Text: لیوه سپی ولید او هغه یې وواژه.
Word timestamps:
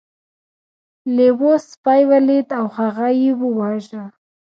لیوه 1.15 1.53
سپی 1.71 2.01
ولید 2.11 2.47
او 2.59 2.65
هغه 2.77 3.07
یې 3.21 3.31
وواژه. 3.41 4.03